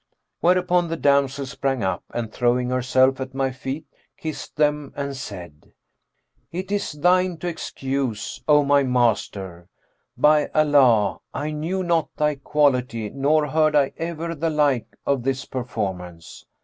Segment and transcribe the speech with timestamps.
[0.01, 3.85] '[FN#410] Whereupon the damsel sprang up and throwing herself at my feet,
[4.17, 5.73] kissed them and said,
[6.51, 9.69] 'It is thine to excuse, O my Master!
[10.17, 15.45] By Allah, I knew not thy quality nor heard I ever the like of this
[15.45, 16.47] performance!'